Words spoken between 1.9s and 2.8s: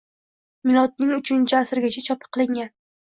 chop qilingan